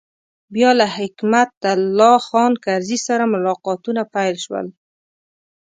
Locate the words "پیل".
4.13-4.35